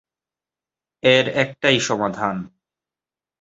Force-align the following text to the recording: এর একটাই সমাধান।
এর 1.03 1.25
একটাই 1.35 1.77
সমাধান। 1.79 2.35